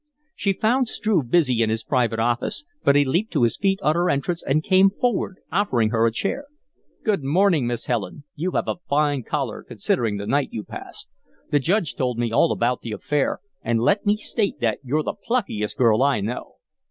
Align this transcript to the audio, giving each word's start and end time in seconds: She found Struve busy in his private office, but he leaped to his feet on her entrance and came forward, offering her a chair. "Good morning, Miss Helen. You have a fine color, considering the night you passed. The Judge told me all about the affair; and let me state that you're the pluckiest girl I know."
She 0.33 0.53
found 0.53 0.87
Struve 0.89 1.29
busy 1.29 1.61
in 1.61 1.69
his 1.69 1.83
private 1.83 2.17
office, 2.17 2.65
but 2.83 2.95
he 2.95 3.05
leaped 3.05 3.31
to 3.33 3.43
his 3.43 3.55
feet 3.55 3.79
on 3.83 3.93
her 3.93 4.09
entrance 4.09 4.41
and 4.41 4.63
came 4.63 4.89
forward, 4.89 5.37
offering 5.51 5.91
her 5.91 6.07
a 6.07 6.11
chair. 6.11 6.45
"Good 7.03 7.23
morning, 7.23 7.67
Miss 7.67 7.85
Helen. 7.85 8.23
You 8.33 8.49
have 8.53 8.67
a 8.67 8.77
fine 8.89 9.21
color, 9.21 9.61
considering 9.61 10.17
the 10.17 10.25
night 10.25 10.49
you 10.51 10.63
passed. 10.63 11.07
The 11.51 11.59
Judge 11.59 11.93
told 11.93 12.17
me 12.17 12.31
all 12.31 12.51
about 12.51 12.81
the 12.81 12.93
affair; 12.93 13.41
and 13.61 13.79
let 13.79 14.03
me 14.03 14.17
state 14.17 14.59
that 14.59 14.79
you're 14.83 15.03
the 15.03 15.13
pluckiest 15.13 15.77
girl 15.77 16.01
I 16.01 16.19
know." 16.19 16.55